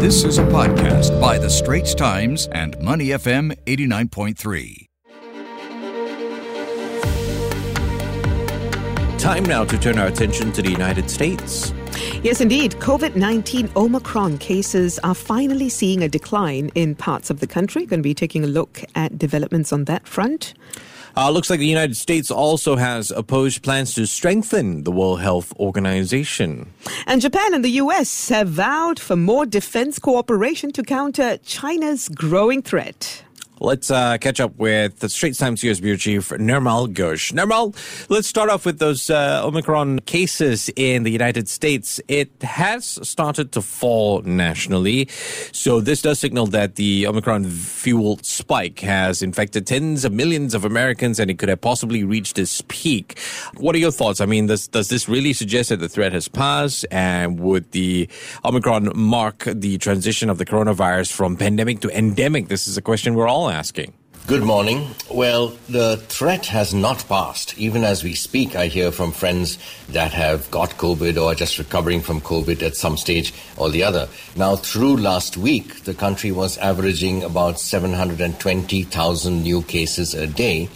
[0.00, 4.86] This is a podcast by The Straits Times and Money FM 89.3.
[9.18, 11.74] Time now to turn our attention to the United States.
[12.22, 12.72] Yes, indeed.
[12.76, 17.84] COVID 19 Omicron cases are finally seeing a decline in parts of the country.
[17.84, 20.54] Going to be taking a look at developments on that front.
[21.16, 25.52] Uh, looks like the United States also has opposed plans to strengthen the World Health
[25.58, 26.72] Organization.
[27.06, 32.62] And Japan and the US have vowed for more defense cooperation to counter China's growing
[32.62, 33.24] threat.
[33.62, 37.30] Let's uh, catch up with the Straits Times US Bureau Chief Nirmal Ghosh.
[37.34, 37.76] Nirmal,
[38.08, 42.00] let's start off with those uh, Omicron cases in the United States.
[42.08, 45.08] It has started to fall nationally,
[45.52, 50.64] so this does signal that the Omicron fueled spike has infected tens of millions of
[50.64, 53.18] Americans, and it could have possibly reached its peak.
[53.58, 54.22] What are your thoughts?
[54.22, 58.08] I mean, does does this really suggest that the threat has passed, and would the
[58.42, 62.48] Omicron mark the transition of the coronavirus from pandemic to endemic?
[62.48, 63.92] This is a question we're all asking.
[64.26, 64.94] Good morning.
[65.10, 67.58] Well, the threat has not passed.
[67.58, 71.58] Even as we speak, I hear from friends that have got COVID or are just
[71.58, 74.08] recovering from COVID at some stage or the other.
[74.36, 80.66] Now, through last week, the country was averaging about 720,000 new cases a day,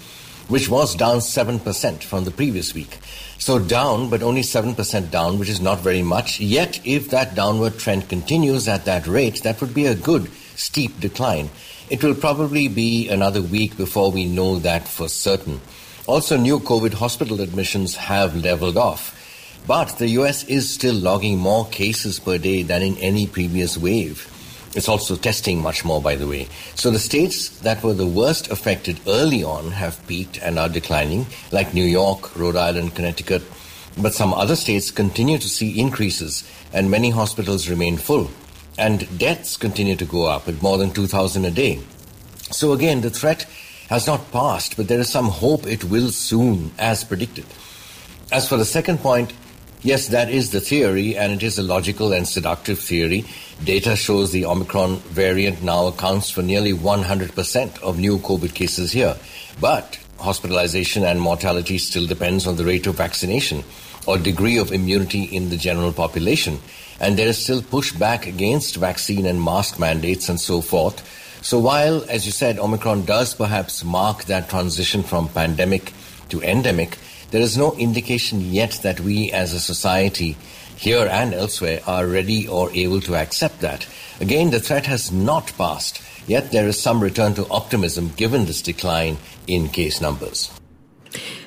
[0.49, 2.99] which was down 7% from the previous week.
[3.39, 6.41] So down, but only 7% down, which is not very much.
[6.41, 11.01] Yet, if that downward trend continues at that rate, that would be a good steep
[11.01, 11.51] decline.
[11.91, 15.61] It will probably be another week before we know that for certain.
[16.07, 19.21] Also, new COVID hospital admissions have leveled off.
[19.67, 24.31] But the US is still logging more cases per day than in any previous wave.
[24.75, 26.49] It's also testing much more, by the way.
[26.75, 31.27] So the states that were the worst affected early on have peaked and are declining,
[31.53, 33.43] like New York, Rhode Island, Connecticut.
[33.97, 38.31] But some other states continue to see increases, and many hospitals remain full
[38.79, 41.81] and deaths continue to go up at more than 2,000 a day.
[42.51, 43.47] So again, the threat
[43.89, 47.47] has not passed, but there is some hope it will soon, as predicted.
[48.33, 49.33] As for the second point,
[49.83, 53.25] yes, that is the theory, and it is a logical and seductive theory.
[53.63, 59.17] Data shows the Omicron variant now accounts for nearly 100% of new COVID cases here.
[59.61, 63.63] But hospitalization and mortality still depends on the rate of vaccination
[64.07, 66.59] or degree of immunity in the general population.
[67.01, 71.03] And there is still pushback against vaccine and mask mandates and so forth.
[71.43, 75.93] So while, as you said, Omicron does perhaps mark that transition from pandemic
[76.31, 76.99] to endemic,
[77.31, 80.37] there is no indication yet that we as a society
[80.77, 83.87] here and elsewhere are ready or able to accept that.
[84.21, 88.63] Again, the threat has not passed, yet there is some return to optimism given this
[88.63, 90.51] decline in case numbers.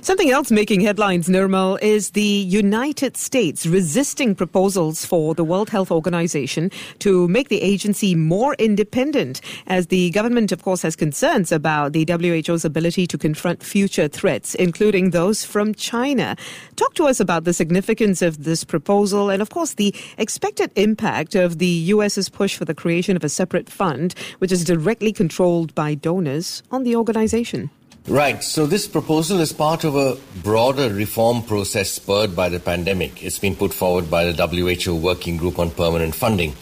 [0.02, 5.92] Something else making headlines, Nirmal, is the United States resisting proposals for the World Health
[5.92, 11.94] Organization to make the agency more independent, as the government, of course, has concerns about
[11.94, 16.36] the WHO's ability to confront future threats, including those from China.
[16.76, 21.36] Talk to us about the significance of this proposal and, of course, the expected impact
[21.36, 25.76] of the US's push for the creation of a separate fund, which is directly controlled
[25.76, 27.70] by donors, on the organization.
[28.08, 28.42] Right.
[28.42, 33.22] So this proposal is part of a broader reform process spurred by the pandemic.
[33.22, 36.56] It's been put forward by the WHO Working Group on Permanent Funding,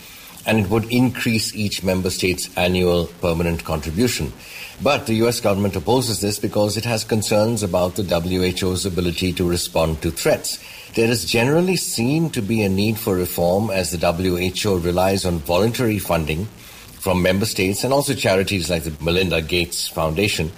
[0.47, 4.33] and it would increase each member state's annual permanent contribution.
[4.81, 9.47] But the US government opposes this because it has concerns about the WHO's ability to
[9.47, 10.57] respond to threats.
[10.95, 15.37] There is generally seen to be a need for reform as the WHO relies on
[15.37, 20.51] voluntary funding from member states and also charities like the Melinda Gates Foundation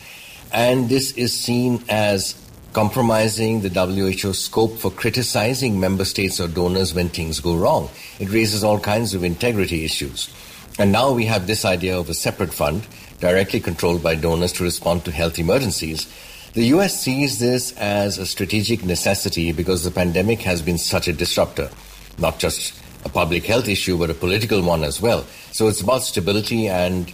[0.52, 2.36] and this is seen as
[2.74, 7.90] compromising the WHO scope for criticizing member states or donors when things go wrong.
[8.20, 10.30] It raises all kinds of integrity issues.
[10.78, 12.88] And now we have this idea of a separate fund
[13.20, 16.08] directly controlled by donors to respond to health emergencies.
[16.54, 21.14] The US sees this as a strategic necessity because the pandemic has been such a
[21.14, 21.72] disruptor,
[22.20, 25.26] not just a public health issue, but a political one as well.
[25.52, 27.12] So it's about stability and,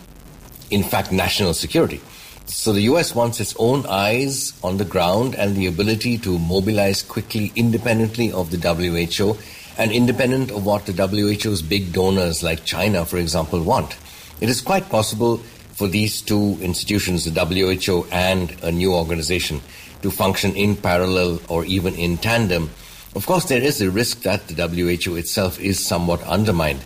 [0.69, 2.01] in fact, national security.
[2.45, 7.01] So the US wants its own eyes on the ground and the ability to mobilize
[7.01, 9.37] quickly independently of the WHO
[9.77, 13.97] and independent of what the WHO's big donors like China, for example, want.
[14.41, 15.37] It is quite possible
[15.73, 19.61] for these two institutions, the WHO and a new organization,
[20.01, 22.69] to function in parallel or even in tandem.
[23.15, 26.83] Of course, there is a risk that the WHO itself is somewhat undermined.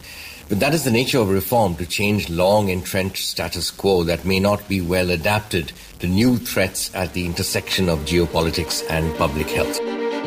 [0.49, 4.39] But that is the nature of reform to change long entrenched status quo that may
[4.39, 9.77] not be well adapted to new threats at the intersection of geopolitics and public health.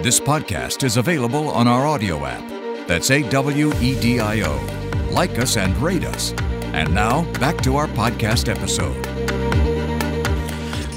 [0.03, 2.87] This podcast is available on our Awedio app.
[2.89, 5.11] That's A W E D I O.
[5.11, 6.33] like us, and rate us.
[6.73, 9.07] And now, back to our podcast episode.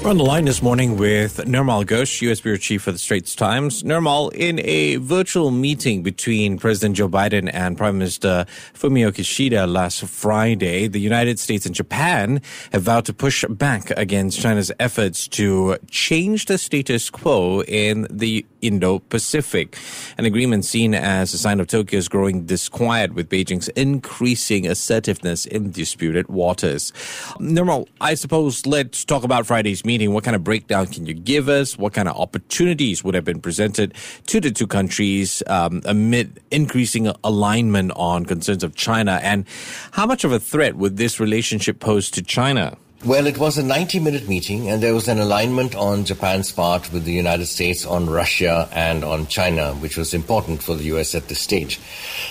[0.04, 2.42] We're on the line this morning with Nirmal Ghosh, U.S.
[2.42, 3.82] Bureau Chief for the Straits Times.
[3.84, 10.04] Nirmal, in a virtual meeting between President Joe Biden and Prime Minister Fumio Kishida last
[10.04, 12.42] Friday, the United States and Japan
[12.72, 18.44] have vowed to push back against China's efforts to change the status quo in the
[18.66, 19.78] Indo-Pacific.
[20.18, 25.70] An agreement seen as a sign of Tokyo's growing disquiet with Beijing's increasing assertiveness in
[25.70, 26.92] disputed waters.
[27.40, 30.12] Nirmal, I suppose let's talk about Friday's meeting meeting?
[30.12, 31.78] What kind of breakdown can you give us?
[31.78, 33.94] What kind of opportunities would have been presented
[34.26, 39.20] to the two countries um, amid increasing alignment on concerns of China?
[39.22, 39.46] And
[39.92, 42.76] how much of a threat would this relationship pose to China?
[43.04, 46.90] Well, it was a 90 minute meeting, and there was an alignment on Japan's part
[46.90, 51.14] with the United States on Russia and on China, which was important for the U.S.
[51.14, 51.78] at this stage.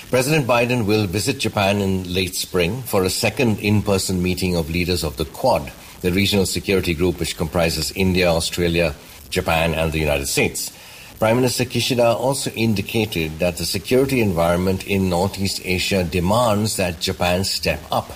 [0.10, 4.72] President Biden will visit Japan in late spring for a second in person meeting of
[4.72, 5.72] leaders of the Quad
[6.02, 8.94] the regional security group, which comprises India, Australia,
[9.30, 10.72] Japan, and the United States.
[11.18, 17.44] Prime Minister Kishida also indicated that the security environment in Northeast Asia demands that Japan
[17.46, 18.12] step up.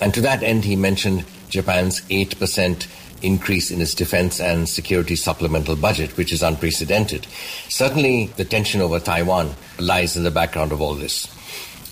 [0.00, 2.86] And to that end, he mentioned Japan's 8%
[3.22, 7.26] increase in its defense and security supplemental budget, which is unprecedented.
[7.68, 11.28] Certainly, the tension over Taiwan lies in the background of all this.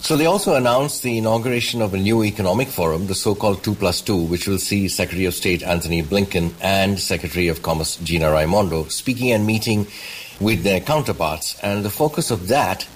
[0.01, 4.01] So they also announced the inauguration of a new economic forum, the so-called 2 plus
[4.01, 8.85] 2, which will see Secretary of State Antony Blinken and Secretary of Commerce Gina Raimondo
[8.85, 9.89] speaking and meeting
[10.41, 11.59] with their counterparts.
[11.63, 12.87] And the focus of that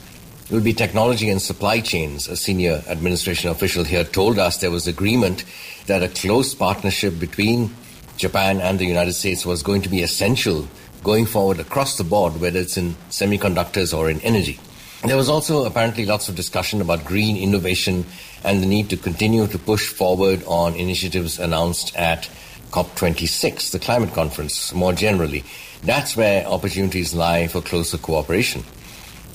[0.50, 2.28] will be technology and supply chains.
[2.28, 5.44] A senior administration official here told us there was agreement
[5.86, 7.74] that a close partnership between
[8.16, 10.68] Japan and the United States was going to be essential
[11.02, 14.58] going forward across the board, whether it's in semiconductors or in energy.
[15.04, 18.04] There was also apparently lots of discussion about green innovation
[18.44, 22.28] and the need to continue to push forward on initiatives announced at
[22.70, 25.44] COP26, the climate conference, more generally.
[25.82, 28.62] That's where opportunities lie for closer cooperation.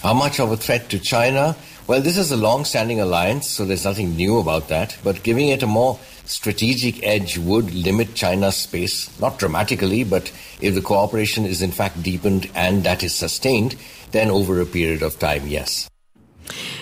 [0.02, 1.56] How much of a threat to China?
[1.88, 5.48] Well, this is a long standing alliance, so there's nothing new about that, but giving
[5.48, 11.46] it a more strategic edge would limit China's space, not dramatically, but if the cooperation
[11.46, 13.76] is in fact deepened and that is sustained,
[14.12, 15.90] then over a period of time, yes.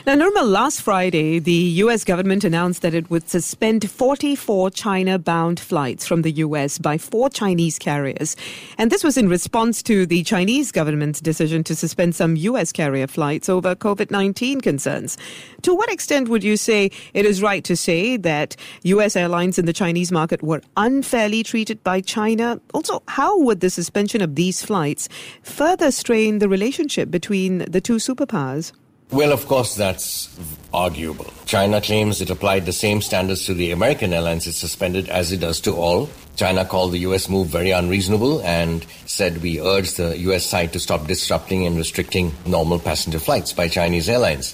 [0.06, 2.04] Now, Nirmal, last Friday, the U.S.
[2.04, 6.78] government announced that it would suspend 44 China bound flights from the U.S.
[6.78, 8.36] by four Chinese carriers.
[8.78, 12.72] And this was in response to the Chinese government's decision to suspend some U.S.
[12.72, 15.18] carrier flights over COVID 19 concerns.
[15.64, 19.16] To what extent would you say it is right to say that U.S.
[19.16, 22.62] airlines in the Chinese market were unfairly treated by China?
[22.76, 25.10] Also, how would the suspension of these flights
[25.42, 28.72] further strain the relationship between the two superpowers?
[29.16, 30.28] Well, of course, that's
[30.74, 31.32] arguable.
[31.46, 35.40] China claims it applied the same standards to the American airlines it suspended as it
[35.40, 36.10] does to all.
[36.36, 40.82] China called the US move very unreasonable and said we urge the US side to
[40.82, 44.54] stop disrupting and restricting normal passenger flights by Chinese airlines.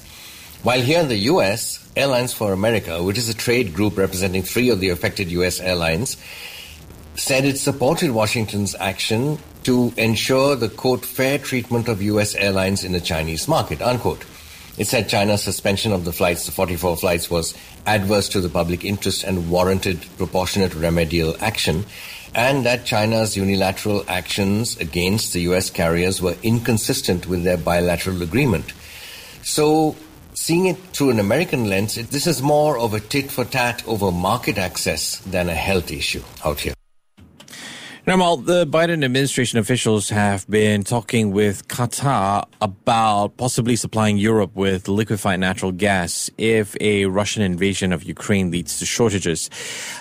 [0.61, 4.69] While here in the US, Airlines for America, which is a trade group representing three
[4.69, 6.17] of the affected US airlines,
[7.15, 12.91] said it supported Washington's action to ensure the quote fair treatment of US airlines in
[12.91, 14.23] the Chinese market, unquote.
[14.81, 17.53] It said China's suspension of the flights, the 44 flights, was
[17.85, 21.85] adverse to the public interest and warranted proportionate remedial action,
[22.33, 25.69] and that China's unilateral actions against the U.S.
[25.69, 28.73] carriers were inconsistent with their bilateral agreement.
[29.43, 29.95] So,
[30.33, 34.11] seeing it through an American lens, this is more of a tit for tat over
[34.11, 36.73] market access than a health issue out here.
[38.11, 44.89] Nirmal, the Biden administration officials have been talking with Qatar about possibly supplying Europe with
[44.89, 49.49] liquefied natural gas if a Russian invasion of Ukraine leads to shortages.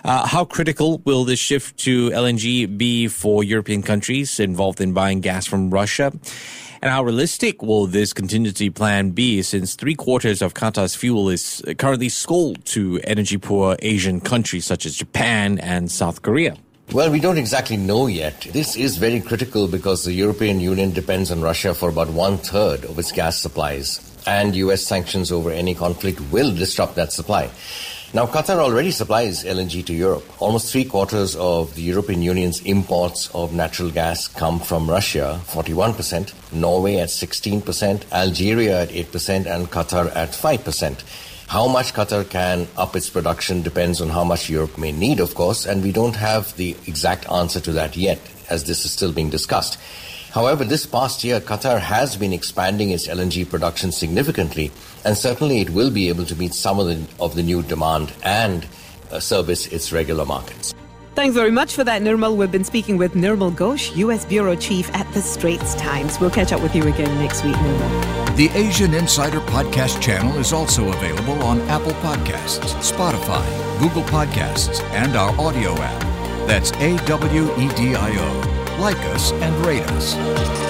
[0.02, 5.20] Uh, how critical will this shift to LNG be for European countries involved in buying
[5.20, 6.12] gas from Russia?
[6.82, 11.62] And how realistic will this contingency plan be since three quarters of Qatar's fuel is
[11.78, 16.56] currently sold to energy poor Asian countries such as Japan and South Korea?
[16.92, 18.48] Well, we don't exactly know yet.
[18.50, 22.84] This is very critical because the European Union depends on Russia for about one third
[22.84, 27.48] of its gas supplies, and US sanctions over any conflict will disrupt that supply.
[28.12, 30.24] Now, Qatar already supplies LNG to Europe.
[30.42, 36.52] Almost three quarters of the European Union's imports of natural gas come from Russia, 41%,
[36.52, 41.04] Norway at 16%, Algeria at 8%, and Qatar at 5%.
[41.50, 45.34] How much Qatar can up its production depends on how much Europe may need, of
[45.34, 49.10] course, and we don't have the exact answer to that yet, as this is still
[49.10, 49.76] being discussed.
[50.30, 54.70] However, this past year, Qatar has been expanding its LNG production significantly,
[55.04, 58.12] and certainly it will be able to meet some of the, of the new demand
[58.22, 58.64] and
[59.10, 60.72] uh, service its regular markets.
[61.14, 62.36] Thanks very much for that, Nirmal.
[62.36, 64.24] We've been speaking with Nirmal Ghosh, U.S.
[64.24, 66.18] Bureau Chief at the Straits Times.
[66.20, 68.36] We'll catch up with you again next week, Nirmal.
[68.36, 73.44] The Asian Insider Podcast channel is also available on Apple Podcasts, Spotify,
[73.80, 76.00] Google Podcasts, and our Awedio app.
[76.46, 78.76] That's A W E D I O.
[78.80, 80.69] Like us and rate us.